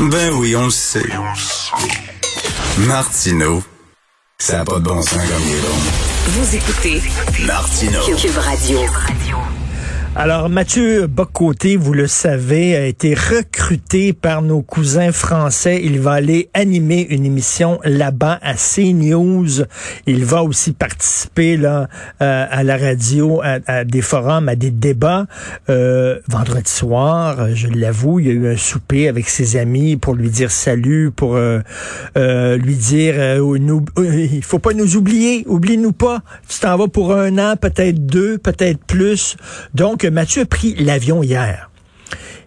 [0.00, 1.04] Ben oui, on le sait.
[2.78, 3.62] Martineau,
[4.38, 5.76] ça n'a pas de bon sens comme il est bon.
[6.28, 7.02] Vous écoutez
[7.44, 8.00] Martineau.
[8.16, 8.80] Cube Radio.
[10.16, 15.80] Alors, Mathieu Bocoté, vous le savez, a été recruté par nos cousins français.
[15.84, 19.62] Il va aller animer une émission là-bas à CNews.
[20.06, 21.88] Il va aussi participer là
[22.20, 25.26] euh, à la radio, à, des forums, à des débats.
[25.70, 30.16] Euh, vendredi soir, je l'avoue, il y a eu un souper avec ses amis pour
[30.16, 36.22] lui dire salut, pour euh, lui dire nous, il faut pas nous oublier, oublie-nous pas.
[36.48, 39.36] Tu t'en vas pour un an, peut-être deux, peut-être plus.
[39.72, 41.70] Donc Mathieu a pris l'avion hier.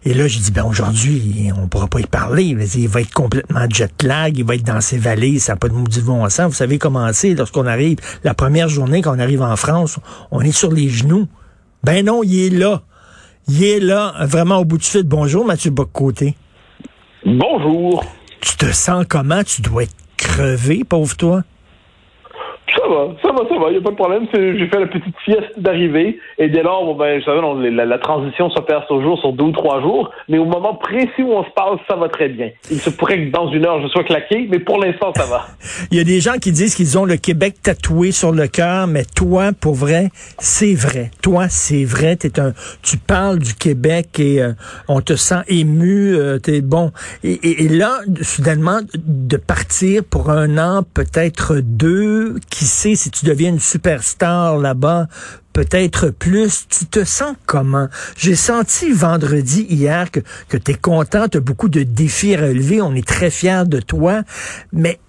[0.05, 2.43] Et là, j'ai dit, ben aujourd'hui, on pourra pas y parler.
[2.43, 5.69] Il va être complètement jet lag, il va être dans ses vallées, ça n'a pas
[5.69, 6.47] de maudit bon sens.
[6.47, 9.99] Vous savez comment c'est lorsqu'on arrive, la première journée qu'on arrive en France,
[10.31, 11.27] on est sur les genoux.
[11.83, 12.81] Ben non, il est là.
[13.47, 15.03] Il est là, vraiment au bout du fil.
[15.03, 16.35] Bonjour, Mathieu Boccoté.
[17.25, 18.05] Bonjour.
[18.41, 19.43] Tu te sens comment?
[19.43, 21.43] Tu dois être crevé, pauvre toi?
[22.71, 24.25] Ça va, ça va, ça va, il n'y a pas de problème.
[24.33, 28.49] J'ai fait la petite fieste d'arrivée et dès lors, bon, ben, je savais, la, transition
[28.49, 31.49] s'opère sur jour, sur deux ou trois jours, mais au moment précis où on se
[31.51, 32.49] parle, ça va très bien.
[32.71, 35.47] Il se pourrait que dans une heure, je sois claqué, mais pour l'instant, ça va.
[35.91, 38.87] il y a des gens qui disent qu'ils ont le Québec tatoué sur le cœur,
[38.87, 41.11] mais toi, pour vrai, c'est vrai.
[41.21, 42.17] Toi, c'est vrai.
[42.23, 44.53] Es un, tu parles du Québec et euh,
[44.87, 46.15] on te sent ému.
[46.15, 46.91] Euh, t'es bon.
[47.23, 53.25] Et, et là, soudainement, de partir pour un an, peut-être deux, qui sait si tu
[53.25, 55.07] deviens une superstar là-bas,
[55.53, 56.67] peut-être plus.
[56.69, 57.89] Tu te sens comment?
[58.15, 62.41] J'ai senti vendredi, hier, que, que tu es content, tu as beaucoup de défis à
[62.41, 64.21] relever, on est très fiers de toi,
[64.71, 64.99] mais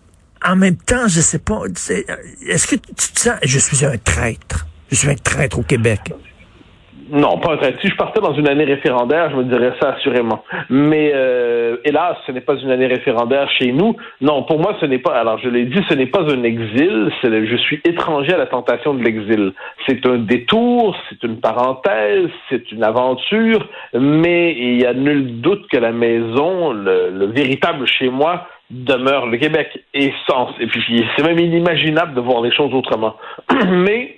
[0.42, 1.60] en même temps, je sais pas,
[2.46, 6.14] est-ce que tu te sens, je suis un traître, je suis un traître au Québec.
[7.10, 10.42] Non, pas un Si je partais dans une année référendaire, je me dirais ça assurément.
[10.70, 13.96] Mais euh, hélas, ce n'est pas une année référendaire chez nous.
[14.20, 15.12] Non, pour moi, ce n'est pas.
[15.12, 17.10] Alors, je l'ai dit, ce n'est pas un exil.
[17.22, 19.52] je suis étranger à la tentation de l'exil.
[19.86, 25.66] C'est un détour, c'est une parenthèse, c'est une aventure, mais il y a nul doute
[25.70, 29.68] que la maison, le, le véritable chez moi, demeure le Québec.
[29.92, 30.12] Et
[30.60, 33.16] et puis c'est même inimaginable de voir les choses autrement.
[33.68, 34.16] mais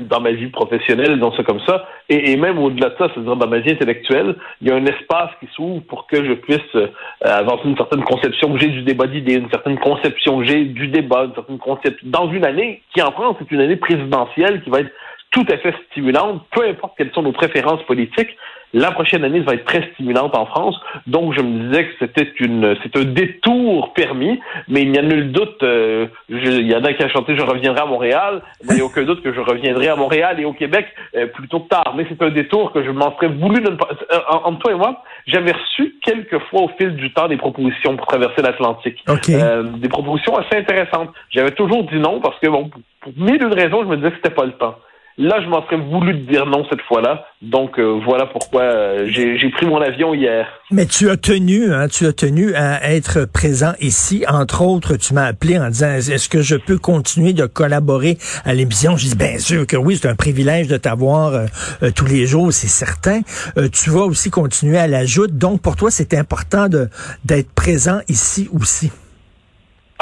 [0.00, 3.46] dans ma vie professionnelle, dans ça comme ça, et, même au-delà de ça, c'est-à-dire dans
[3.46, 6.88] ma vie intellectuelle, il y a un espace qui s'ouvre pour que je puisse euh,
[7.22, 10.88] avoir une certaine conception que j'ai du débat d'idées, une certaine conception que j'ai du
[10.88, 14.70] débat, une certaine conception dans une année qui en France est une année présidentielle qui
[14.70, 14.92] va être
[15.30, 18.36] tout à fait stimulante, peu importe quelles sont nos préférences politiques.
[18.74, 20.74] La prochaine année va être très stimulante en France,
[21.06, 25.02] donc je me disais que c'était une, c'est un détour permis, mais il n'y a
[25.02, 25.62] nul doute.
[25.62, 28.80] Euh, il y en a qui a chanté "Je reviendrai à Montréal", mais il n'y
[28.80, 30.86] a aucun doute que je reviendrai à Montréal et au Québec
[31.16, 31.94] euh, plutôt tard.
[31.96, 33.88] Mais c'est un détour que je m'en serais voulu ne pas.
[34.12, 37.96] Euh, entre toi et moi, j'avais reçu quelques fois au fil du temps des propositions
[37.96, 39.04] pour traverser l'Atlantique,
[39.78, 41.10] des propositions assez intéressantes.
[41.30, 42.68] J'avais toujours dit non parce que bon,
[43.00, 44.74] pour mille une raisons, je me disais que c'était pas le temps.
[45.16, 47.24] Là, je m'en serais voulu dire non cette fois-là.
[47.40, 50.48] Donc euh, voilà pourquoi euh, j'ai pris mon avion hier.
[50.72, 54.24] Mais tu as tenu, hein, tu as tenu à être présent ici.
[54.28, 58.54] Entre autres, tu m'as appelé en disant est-ce que je peux continuer de collaborer à
[58.54, 62.26] l'émission J'ai dit bien sûr que oui, c'est un privilège de t'avoir euh, tous les
[62.26, 63.20] jours, c'est certain.
[63.72, 65.32] tu vas aussi continuer à l'ajouter.
[65.32, 66.66] Donc pour toi, c'est important
[67.24, 68.90] d'être présent ici aussi.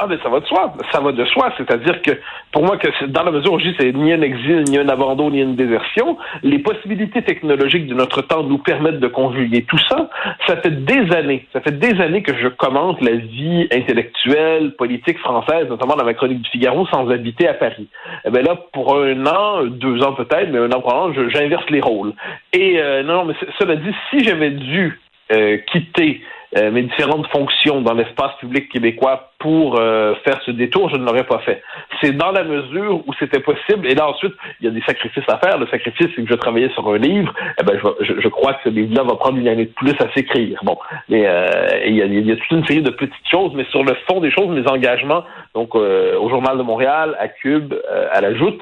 [0.02, 0.74] Ah, mais ça va de soi.
[0.90, 1.52] Ça va de soi.
[1.56, 2.10] C'est-à-dire que,
[2.50, 4.88] pour moi, que dans la mesure où je dis c'est ni un exil, ni un
[4.88, 9.78] abandon, ni une désertion, les possibilités technologiques de notre temps nous permettent de conjuguer tout
[9.88, 10.10] ça.
[10.48, 15.18] Ça fait des années, ça fait des années que je commente la vie intellectuelle, politique
[15.18, 17.86] française, notamment dans ma chronique du Figaro, sans habiter à Paris.
[18.24, 21.80] Eh bien là, pour un an, deux ans peut-être, mais un an an, j'inverse les
[21.80, 22.12] rôles.
[22.52, 24.98] Et euh, non, mais cela dit, si j'avais dû
[25.30, 26.22] euh, quitter
[26.56, 31.04] euh, mes différentes fonctions dans l'espace public québécois pour euh, faire ce détour, je ne
[31.04, 31.62] l'aurais pas fait.
[32.00, 33.86] C'est dans la mesure où c'était possible.
[33.86, 35.58] Et là, ensuite, il y a des sacrifices à faire.
[35.58, 37.32] Le sacrifice, c'est que je travaillais sur un livre.
[37.58, 40.12] Eh ben, je, je, crois que ce livre-là va prendre une année de plus à
[40.14, 40.60] s'écrire.
[40.62, 40.76] Bon,
[41.08, 41.46] mais euh,
[41.86, 43.94] il, y a, il, y a, toute une série de petites choses, mais sur le
[44.06, 45.24] fond des choses, mes engagements,
[45.54, 47.74] donc au Journal de Montréal, à Cube,
[48.12, 48.60] à la Joute,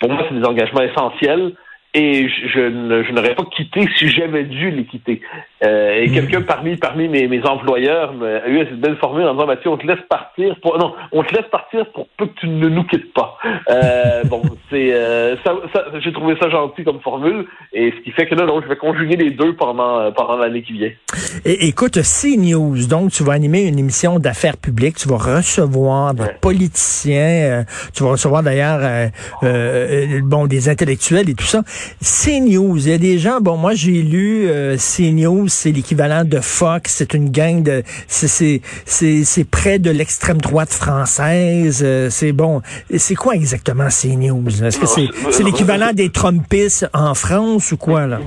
[0.00, 1.52] pour moi, c'est des engagements essentiels
[1.94, 5.20] et je, je n'aurais pas quitté si j'avais dû les quitter.
[5.62, 6.14] Euh, et hmm.
[6.14, 9.76] quelqu'un parmi parmi mes, mes employeurs a eu cette belle formule en disant Mathieu, on
[9.76, 12.84] te laisse partir pour non, on te laisse partir pour peu que tu ne nous
[12.84, 13.36] quittes pas.
[13.68, 14.40] Euh, bon,
[14.70, 18.34] c'est euh, ça, ça j'ai trouvé ça gentil comme formule et ce qui fait que
[18.34, 20.90] là, donc, je vais conjuguer les deux pendant pendant l'année qui vient.
[21.44, 26.24] Et, écoute, CNews, donc tu vas animer une émission d'affaires publiques, tu vas recevoir des
[26.40, 27.64] politiciens,
[27.94, 29.10] tu vas recevoir d'ailleurs
[30.22, 31.62] bon des intellectuels et tout ça.
[32.00, 36.38] CNews, il y a des gens, bon, moi j'ai lu euh, CNews, c'est l'équivalent de
[36.38, 42.60] Fox, c'est une gang de, c'est près de l'extrême droite française, euh, c'est bon.
[42.96, 44.64] C'est quoi exactement CNews?
[44.64, 48.18] Est-ce que c'est l'équivalent des Trumpistes en France ou quoi, là?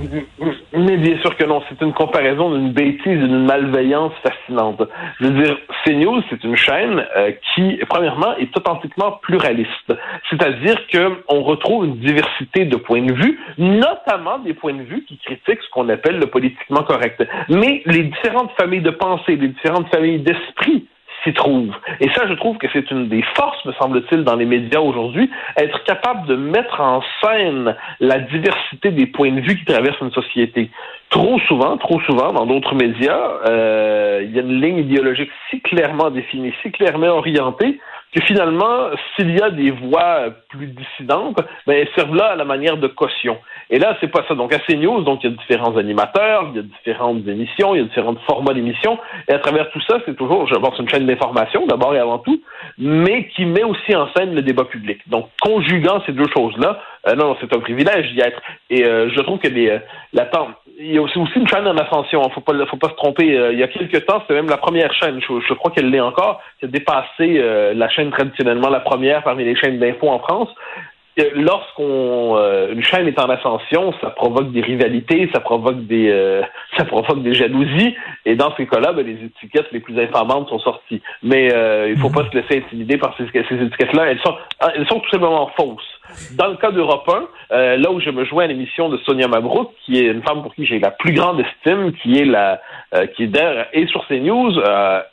[0.78, 4.82] Mais bien sûr que non, c'est une comparaison d'une bêtise, d'une malveillance fascinante.
[5.20, 9.94] Je veux dire, CNews, c'est une chaîne euh, qui, premièrement, est authentiquement pluraliste.
[10.28, 15.18] C'est-à-dire qu'on retrouve une diversité de points de vue, notamment des points de vue qui
[15.18, 17.22] critiquent ce qu'on appelle le politiquement correct.
[17.48, 20.86] Mais les différentes familles de pensée, les différentes familles d'esprit
[21.24, 21.74] s'y trouvent.
[22.00, 25.30] Et ça, je trouve que c'est une des forces, me semble-t-il, dans les médias aujourd'hui,
[25.56, 30.12] être capable de mettre en scène la diversité des points de vue qui traversent une
[30.12, 30.70] société.
[31.10, 35.60] Trop souvent, trop souvent, dans d'autres médias, euh, il y a une ligne idéologique si
[35.60, 37.80] clairement définie, si clairement orientée,
[38.14, 42.44] que finalement, s'il y a des voix plus dissidentes, ben, elles servent là à la
[42.44, 43.38] manière de caution.
[43.68, 44.34] Et là, c'est pas ça.
[44.34, 47.78] Donc, à CNews, donc, il y a différents animateurs, il y a différentes émissions, il
[47.78, 48.98] y a différents formats d'émissions.
[49.28, 52.18] Et à travers tout ça, c'est toujours, je pense, une chaîne d'information, d'abord et avant
[52.18, 52.40] tout,
[52.78, 55.00] mais qui met aussi en scène le débat public.
[55.08, 58.40] Donc, conjuguant ces deux choses-là, euh, non, c'est un privilège d'y être.
[58.70, 59.78] Et euh, je trouve que les, euh,
[60.12, 60.26] la
[60.78, 62.22] il y a aussi, une chaîne en ascension.
[62.30, 63.26] Faut pas, faut pas se tromper.
[63.26, 65.20] il y a quelques temps, c'était même la première chaîne.
[65.20, 67.42] Je, je crois qu'elle l'est encore, qui a dépassé
[67.74, 70.50] la chaîne traditionnellement la première parmi les chaînes d'info en France
[71.34, 76.42] lorsqu'on euh, une chaîne est en ascension, ça provoque des rivalités, ça provoque des euh,
[76.76, 77.94] ça provoque des jalousies,
[78.24, 81.00] et dans ces cas-là, ben, les étiquettes les plus infamantes sont sorties.
[81.22, 84.10] Mais euh, il faut pas se laisser intimider par ces, ces étiquettes-là.
[84.10, 84.34] Elles sont
[84.74, 85.95] elles sont tout simplement fausses.
[86.32, 89.28] Dans le cas d'Europe 1, euh, là où je me joins à l'émission de Sonia
[89.28, 92.60] Mabrouk, qui est une femme pour qui j'ai la plus grande estime, qui est la
[93.14, 93.38] qui est
[93.72, 94.58] et sur CNews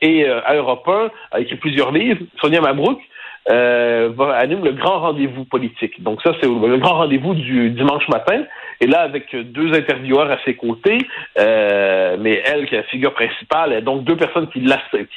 [0.01, 2.21] et à Europe 1, a écrit plusieurs livres.
[2.39, 2.99] Sonia Mabrouk,
[3.51, 6.01] euh, va, anime le grand rendez-vous politique.
[6.01, 8.43] Donc ça, c'est le grand rendez-vous du dimanche matin.
[8.83, 10.97] Et là, avec deux intervieweurs à ses côtés,
[11.39, 14.59] euh, mais elle qui est la figure principale, et donc deux personnes qui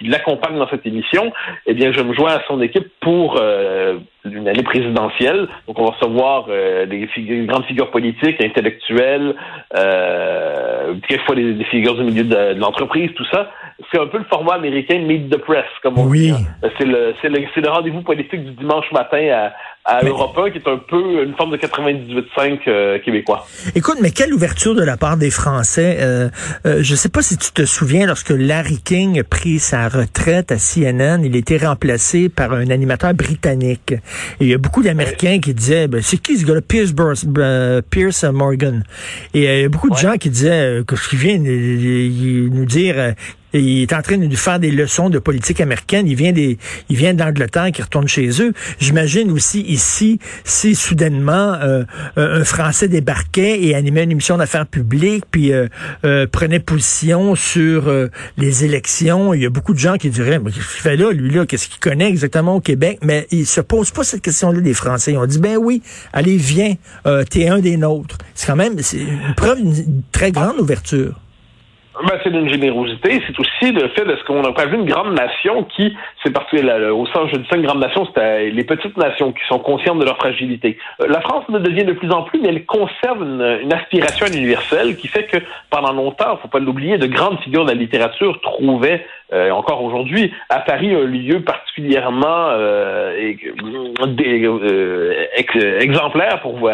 [0.04, 1.32] l'accompagnent dans cette émission,
[1.66, 5.48] eh bien, je me joins à son équipe pour euh, une année présidentielle.
[5.66, 7.08] Donc, on va recevoir euh, des,
[7.46, 9.34] grandes figures politiques, intellectuelles,
[9.76, 13.50] euh, quelquefois des, figures du milieu de l'entreprise, tout ça.
[13.90, 16.31] C'est un peu le format américain Meet the Press, comme on oui.
[16.31, 16.31] dit.
[16.31, 16.69] Hein.
[16.78, 19.52] C'est le, le, le rendez-vous politique du dimanche matin à,
[19.87, 23.46] à Europe 1, qui est un peu une forme de 98.5 euh, québécois.
[23.75, 25.99] Écoute, mais quelle ouverture de la part des Français.
[26.00, 26.28] Euh,
[26.67, 30.50] euh, je sais pas si tu te souviens, lorsque Larry King a pris sa retraite
[30.50, 33.93] à CNN, il a été remplacé par un animateur britannique.
[33.93, 34.00] Et
[34.40, 36.62] il y a beaucoup d'Américains qui disaient, ben, c'est qui ce gars-là?
[36.62, 36.93] Pierce,
[37.38, 38.82] euh, Pierce Morgan.
[39.34, 43.14] Et il y a beaucoup de gens qui disaient, que ce qu'il vient nous dire
[43.62, 46.06] il est en train de nous faire des leçons de politique américaine.
[46.06, 46.58] Il vient des,
[46.88, 48.52] il vient d'Angleterre, qui retourne chez eux.
[48.78, 51.84] J'imagine aussi ici, si soudainement euh,
[52.16, 55.68] un Français débarquait et animait une émission d'affaires publiques, puis euh,
[56.04, 57.92] euh, prenait position sur
[58.36, 61.12] les élections, il y a beaucoup de gens qui diraient, mais qu'est-ce qu'il fait là,
[61.12, 62.98] lui là, qu'est-ce qu'il connaît exactement au Québec?
[63.02, 65.12] Mais il se pose pas cette question-là des Français.
[65.12, 65.82] Ils ont dit, ben oui,
[66.12, 66.74] allez, viens,
[67.30, 68.18] t'es un des nôtres.
[68.34, 71.20] C'est quand même, une preuve d'une très grande ouverture.
[72.02, 73.22] Ben, c'est d'une générosité.
[73.26, 76.90] C'est aussi le fait de ce qu'on a vu une grande nation qui, c'est que
[76.90, 79.98] au sens, je dis ça, une grande nation, c'est les petites nations qui sont conscientes
[79.98, 80.76] de leur fragilité.
[81.00, 84.96] Euh, la France ne devient de plus en plus, mais elle conserve une, aspiration universelle
[84.96, 85.38] qui fait que
[85.70, 90.32] pendant longtemps, faut pas l'oublier, de grandes figures de la littérature trouvaient euh, encore aujourd'hui,
[90.49, 94.56] à Paris, un lieu particulièrement euh, euh
[95.80, 96.71] exemplaire pour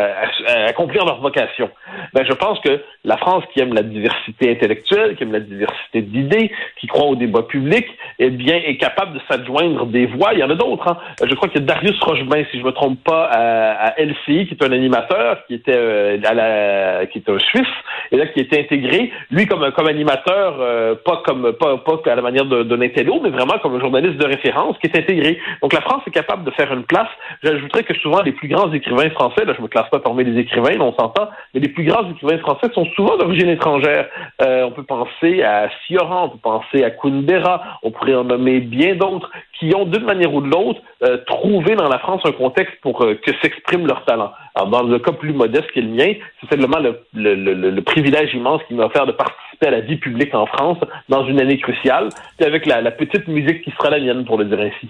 [0.66, 1.71] accomplir leur vocation.
[2.12, 6.02] Ben, je pense que la France, qui aime la diversité intellectuelle, qui aime la diversité
[6.02, 7.87] d'idées, qui croit au débat public,
[8.18, 10.35] eh bien, est capable de s'adjoindre des voix.
[10.35, 10.88] Il y en a d'autres.
[10.88, 10.99] Hein.
[11.25, 14.54] Je crois qu'il y a Darius Rochebain, si je me trompe pas, à, LCI, qui
[14.54, 17.62] est un animateur, qui était euh, à la, qui est un Suisse,
[18.11, 20.56] et là qui était intégré, lui comme comme animateur,
[21.04, 24.16] pas comme pas, pas à la manière de, de l'intello, mais vraiment comme un journaliste
[24.16, 25.38] de référence qui est intégré.
[25.62, 27.08] Donc la France est capable de faire une place.
[27.42, 30.40] J'ajouterais que souvent les plus grands écrivains français, là je me classe pas parmi les
[30.40, 34.08] écrivains, on s'entend, mais les plus grands écrivains français sont souvent d'origine étrangère.
[34.42, 38.61] Euh, on peut penser à Sioran, on peut penser à Kundera, on pourrait en nommer
[38.61, 42.32] bien d'autres qui ont d'une manière ou de l'autre euh, trouvé dans la France un
[42.32, 44.32] contexte pour euh, que s'exprime leur talent.
[44.54, 48.34] Alors, dans le cas plus modeste qui est le mien, c'est simplement le, le, privilège
[48.34, 50.78] immense qui m'a offert de participer à la vie publique en France
[51.09, 54.38] dans une année cruciale, puis avec la, la petite musique qui sera la mienne, pour
[54.38, 54.88] le dire ainsi.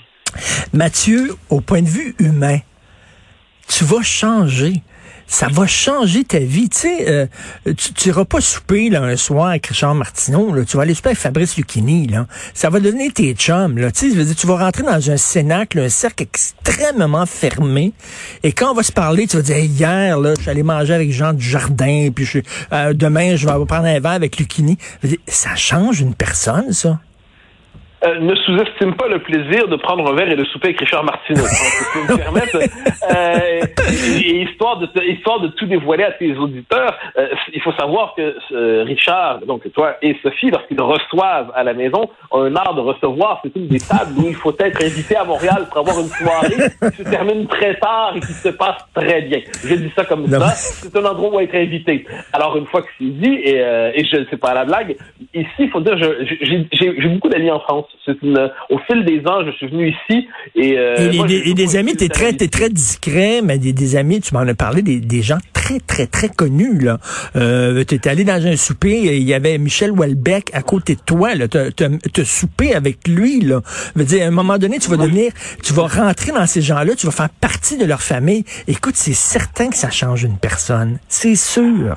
[0.72, 2.58] Mathieu, au point de vue humain,
[3.68, 4.74] tu vas changer
[5.26, 6.68] ça va changer ta vie.
[6.68, 7.26] Tu sais, euh,
[7.64, 10.52] tu n'iras pas souper là, un soir avec Richard Martineau.
[10.52, 10.64] Là.
[10.64, 12.06] Tu vas aller souper avec Fabrice Lucchini.
[12.06, 12.26] Là.
[12.52, 13.78] Ça va devenir tes chums.
[13.78, 13.90] Là.
[13.90, 17.92] Tu, sais, tu vas rentrer dans un cénacle, un cercle extrêmement fermé.
[18.42, 20.94] Et quand on va se parler, tu vas dire hier, là, je suis allé manger
[20.94, 22.40] avec Jean du Jardin, puis je,
[22.72, 24.76] euh, demain, je vais prendre un verre avec Lucchini.
[25.26, 26.98] Ça change une personne, ça.
[28.04, 31.04] Euh, ne sous-estime pas le plaisir de prendre un verre et de souper avec Richard
[31.04, 31.42] Martineau.
[31.46, 33.60] si me permettre, euh,
[34.44, 38.82] histoire de histoire de tout dévoiler à tes auditeurs, euh, il faut savoir que euh,
[38.84, 43.40] Richard, donc toi et Sophie, lorsqu'ils reçoivent à la maison, ont un art de recevoir.
[43.44, 46.70] C'est une des tables où il faut être invité à Montréal pour avoir une soirée
[46.90, 49.40] qui se termine très tard et qui se passe très bien.
[49.64, 50.48] Je dis ça comme ça.
[50.48, 52.04] C'est un endroit où être invité.
[52.32, 54.96] Alors une fois que c'est dit, et, et je ne sais pas la blague,
[55.34, 57.86] ici, il faut dire, j'ai beaucoup d'amis en France.
[58.22, 62.08] Une, au fil des ans, je suis venu ici et, euh, et, des amis, t'es
[62.08, 65.38] très, t'es très discret, mais des, des amis, tu m'en as parlé, des, des gens
[65.52, 66.98] très, très, très connus là.
[67.36, 71.34] Euh, t'es allé dans un souper, il y avait Michel Houellebecq à côté de toi,
[71.34, 71.46] là.
[71.48, 73.60] T'as soupé avec lui, là.
[73.94, 76.94] Veux dire, à un moment donné, tu vas devenir, tu vas rentrer dans ces gens-là,
[76.94, 78.44] tu vas faire partie de leur famille.
[78.66, 81.96] Écoute, c'est certain que ça change une personne, c'est sûr.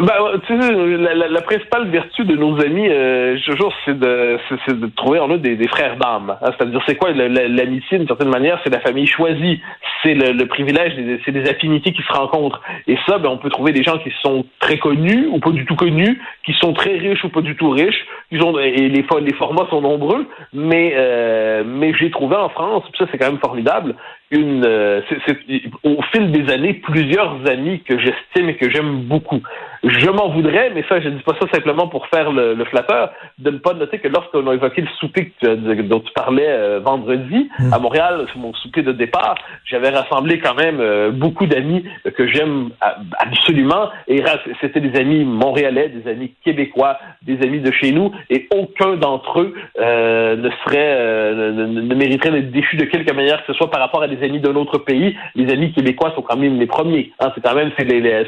[0.00, 0.14] Ben,
[0.46, 4.86] tu sais, la, la, principale vertu de nos amis, euh, toujours, c'est de, c'est de
[4.94, 6.36] trouver en eux des, des frères d'âme.
[6.40, 6.50] Hein.
[6.56, 9.60] C'est-à-dire, c'est quoi l'amitié, d'une certaine manière, c'est la famille choisie,
[10.02, 10.92] c'est le, le, privilège,
[11.24, 12.60] c'est des affinités qui se rencontrent.
[12.86, 15.64] Et ça, ben, on peut trouver des gens qui sont très connus ou pas du
[15.64, 19.04] tout connus, qui sont très riches ou pas du tout riches, qui ont, et les,
[19.20, 23.40] les formats sont nombreux, mais, euh, mais j'ai trouvé en France, ça c'est quand même
[23.40, 23.94] formidable,
[24.30, 25.38] une, euh, c'est,
[25.84, 29.40] au fil des années, plusieurs amis que j'estime et que j'aime beaucoup.
[29.84, 33.10] Je m'en voudrais, mais ça, je dis pas ça simplement pour faire le, le flatteur,
[33.38, 37.48] de ne pas noter que lorsqu'on a évoqué le souper dont tu parlais euh, vendredi
[37.58, 37.72] hmm.
[37.72, 41.84] à Montréal, mon souper de départ, j'avais rassemblé quand même euh, beaucoup d'amis
[42.16, 42.70] que j'aime
[43.18, 44.22] absolument, et
[44.60, 49.40] c'était des amis montréalais, des amis québécois, des amis de chez nous, et aucun d'entre
[49.40, 53.80] eux ne serait, ne, ne mériterait d'être déchu de quelque manière que ce soit par
[53.80, 57.12] rapport à des amis d'un autre pays, les amis québécois sont quand même les premiers.
[57.20, 58.24] Hein, c'est quand même, c'est les, les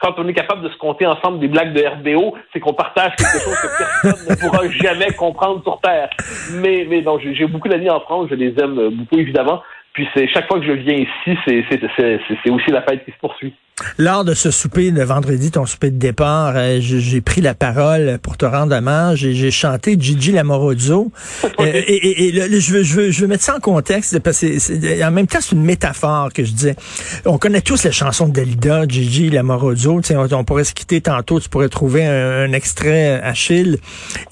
[0.00, 3.14] quand on est capable de se compter ensemble des blagues de RBO, c'est qu'on partage
[3.16, 6.10] quelque chose que personne ne pourra jamais comprendre sur Terre.
[6.54, 9.62] Mais, mais non, j'ai beaucoup d'amis en France, je les aime beaucoup évidemment.
[9.92, 13.54] Puis c'est chaque fois que je viens ici, c'est aussi la fête qui se poursuit.
[13.96, 18.18] Lors de ce souper de vendredi, ton souper de départ, euh, j'ai pris la parole
[18.22, 21.10] pour te rendre hommage et j'ai chanté Gigi Lamorozzo.
[21.60, 25.10] Euh, et, je, veux, je, veux, je veux mettre ça en contexte parce que en
[25.10, 26.76] même temps, c'est une métaphore que je disais.
[27.24, 30.00] On connaît tous les chansons de Dalida, Gigi Lamorozzo.
[30.10, 33.78] On, on pourrait se quitter tantôt, tu pourrais trouver un, extrait Achille.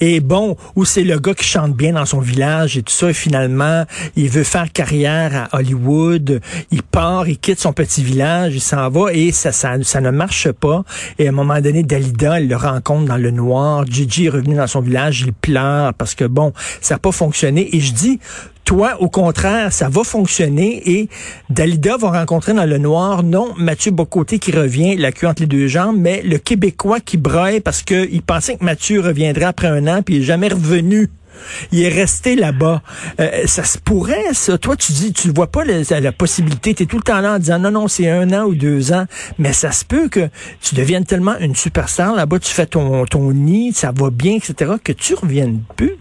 [0.00, 3.11] Et bon, où c'est le gars qui chante bien dans son village et tout ça,
[3.11, 3.85] et finalement,
[4.15, 6.41] il veut faire carrière à Hollywood.
[6.71, 10.85] Il part, il quitte son petit village, il s'en va et ça, ne marche pas.
[11.19, 13.85] Et à un moment donné, Dalida, elle le rencontre dans le noir.
[13.87, 17.75] Gigi est revenu dans son village, il pleure parce que bon, ça n'a pas fonctionné.
[17.76, 18.21] Et je dis,
[18.66, 21.09] toi, au contraire, ça va fonctionner et
[21.50, 25.47] Dalida va rencontrer dans le noir, non Mathieu Bocoté qui revient, la queue entre les
[25.47, 29.87] deux jambes, mais le Québécois qui braille parce qu'il pensait que Mathieu reviendrait après un
[29.87, 31.09] an puis il est jamais revenu.
[31.73, 32.83] Il est resté là-bas.
[33.21, 34.59] Euh, ça se pourrait, ça.
[34.59, 36.75] Toi, tu dis, tu ne vois pas la, possibilité.
[36.75, 38.93] Tu es tout le temps là en disant non, non, c'est un an ou deux
[38.93, 39.05] ans.
[39.38, 40.28] Mais ça se peut que
[40.62, 44.75] tu deviennes tellement une superstar là-bas, tu fais ton, ton nid, ça va bien, etc.,
[44.83, 45.97] que tu reviennes plus.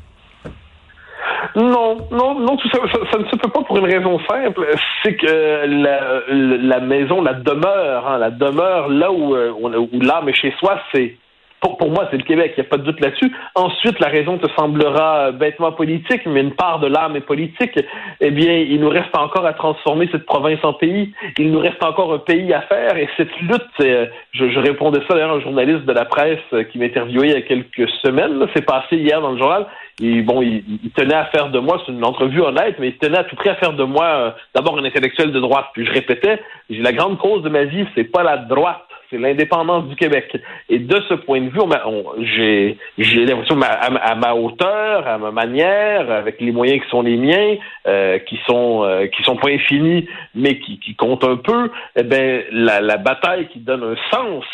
[1.55, 2.79] Non, non, non, ça,
[3.11, 4.67] ça, ne se peut pas pour une raison simple.
[5.01, 10.27] C'est que la, la, maison, la demeure, hein, la demeure là où, euh, où l'âme
[10.27, 11.15] est chez soi, c'est
[11.61, 13.31] pour, moi, c'est le Québec, il n'y a pas de doute là-dessus.
[13.55, 17.79] Ensuite, la raison te semblera bêtement politique, mais une part de l'âme est politique.
[18.21, 21.13] Eh bien, il nous reste encore à transformer cette province en pays.
[21.37, 22.97] Il nous reste encore un pays à faire.
[22.97, 26.39] Et cette lutte, je, je répondais ça d'ailleurs à un journaliste de la presse
[26.71, 28.45] qui m'interviewait il y a quelques semaines.
[28.55, 29.65] C'est passé hier dans le journal.
[30.01, 33.19] Et bon, il, tenait à faire de moi, c'est une entrevue honnête, mais il tenait
[33.19, 35.67] à tout prix à faire de moi euh, d'abord un intellectuel de droite.
[35.73, 39.85] Puis je répétais, la grande cause de ma vie, c'est pas la droite c'est l'indépendance
[39.87, 40.37] du Québec.
[40.69, 41.59] Et de ce point de vue,
[42.23, 47.55] j'ai l'impression, à, ma hauteur, à ma manière, avec les moyens qui sont les miens,
[47.87, 52.03] euh, qui sont euh, qui sont pas infinis, mais qui, qui comptent un peu, eh
[52.03, 54.45] ben la, la bataille qui donne un sens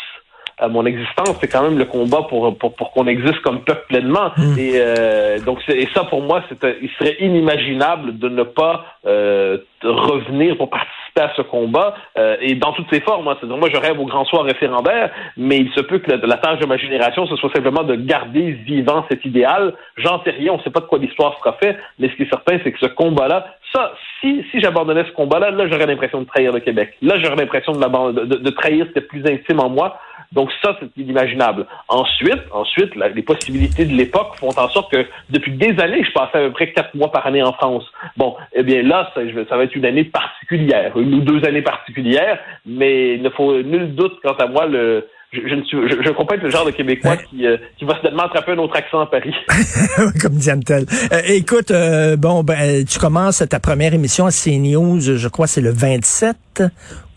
[0.58, 3.86] à mon existence, c'est quand même le combat pour, pour, pour qu'on existe comme peuple
[3.88, 4.30] pleinement.
[4.36, 4.58] Hmm.
[4.58, 9.58] Et euh, donc, et ça, pour moi, c'est il serait inimaginable de ne pas euh,
[9.82, 13.28] revenir pour participer à ce combat euh, et dans toutes ses formes.
[13.28, 13.36] Hein.
[13.42, 16.66] moi, je rêve au grand soir référendaire, mais il se peut que la, tâche de
[16.66, 19.74] ma génération, ce soit simplement de garder vivant cet idéal.
[19.96, 22.22] J'en sais rien, on ne sait pas de quoi l'histoire sera faite, mais ce qui
[22.22, 26.20] est certain, c'est que ce combat-là, ça, si, si j'abandonnais ce combat-là, là, j'aurais l'impression
[26.20, 26.94] de trahir le Québec.
[27.02, 29.98] Là, j'aurais l'impression de, de, de, trahir ce qui est plus intime en moi.
[30.32, 31.66] Donc ça, c'est inimaginable.
[31.88, 36.38] Ensuite, ensuite, les possibilités de l'époque font en sorte que depuis des années, je passais
[36.38, 37.84] à peu près quatre mois par année en France.
[38.16, 41.62] Bon, eh bien là, ça, ça va être une année particulière, une ou deux années
[41.62, 45.78] particulières, mais il ne faut nul doute quant à moi le je, je, ne suis,
[45.88, 48.58] je, je comprends être le genre de Québécois qui, euh, qui va soudainement attraper un
[48.58, 49.34] autre accent à Paris.
[50.20, 50.84] Comme Diane Tell.
[51.12, 55.62] Euh, écoute, euh, bon, ben, tu commences ta première émission à CNews, je crois c'est
[55.62, 56.36] le 27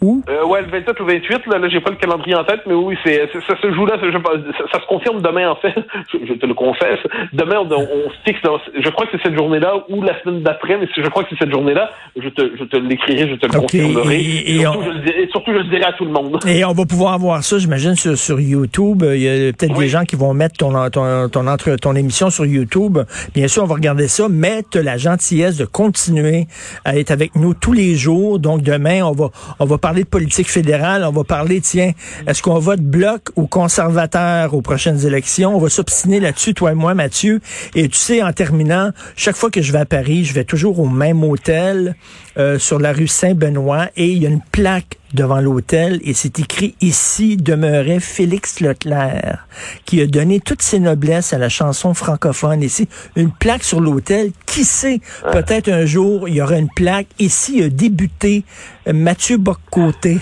[0.01, 0.23] où?
[0.29, 2.73] Euh, ouais, le 27 ou 28, là, là j'ai pas le calendrier en tête, mais
[2.73, 5.73] oui, c'est, ça se joue là, ça, ça, se confirme demain, en fait,
[6.13, 6.99] je, te le confesse.
[7.33, 8.39] Demain, on, on fixe,
[8.77, 11.39] je crois que c'est cette journée-là ou la semaine d'après, mais je crois que c'est
[11.39, 14.19] cette journée-là, je te, je te l'écrirai, je te le confirmerai.
[14.19, 16.39] Et, surtout, je le dirai, surtout, je le dirai à tout le monde.
[16.47, 19.03] Et on va pouvoir voir ça, j'imagine, sur, sur YouTube.
[19.05, 22.29] Il y a peut-être des gens qui vont mettre ton, ton, ton, entre, ton émission
[22.29, 22.99] sur YouTube.
[23.33, 26.47] Bien sûr, on va regarder ça, mais tu la gentillesse de continuer
[26.85, 28.39] à être avec nous tous les jours.
[28.39, 31.05] Donc, demain, on va, on va parler de politique fédérale.
[31.07, 31.91] On va parler, tiens,
[32.25, 35.55] est-ce qu'on vote bloc ou conservateur aux prochaines élections?
[35.55, 37.39] On va s'obstiner là-dessus, toi et moi, Mathieu.
[37.75, 40.79] Et tu sais, en terminant, chaque fois que je vais à Paris, je vais toujours
[40.79, 41.95] au même hôtel
[42.39, 46.39] euh, sur la rue Saint-Benoît et il y a une plaque devant l'hôtel et c'est
[46.39, 49.47] écrit ici demeurait Félix Leclerc
[49.85, 52.61] qui a donné toutes ses noblesses à la chanson francophone.
[52.61, 54.31] Ici une plaque sur l'hôtel.
[54.45, 57.07] Qui sait peut-être un jour il y aura une plaque.
[57.17, 58.43] Ici a débuté
[58.91, 60.19] Mathieu Boccoté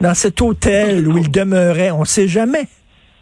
[0.00, 2.68] dans cet hôtel où il demeurait on sait jamais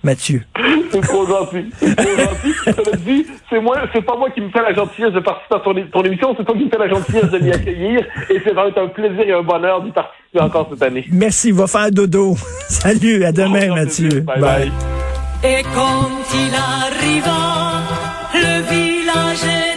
[0.04, 0.42] Mathieu.
[0.92, 1.70] C'est trop gentil.
[1.80, 3.26] C'est trop gentil.
[3.50, 6.54] C'est pas moi qui me fais la gentillesse de participer à ton, émission, c'est toi
[6.54, 8.00] qui me fais la gentillesse de m'y accueillir.
[8.30, 11.04] Et c'est vraiment un plaisir et un bonheur d'y participer encore cette année.
[11.10, 11.50] Merci.
[11.50, 12.36] Va faire dodo.
[12.68, 13.24] Salut.
[13.24, 14.20] À demain, Mathieu.
[14.20, 14.72] Bye, bye.
[15.42, 17.82] Et quand il arriva,
[18.34, 19.73] le village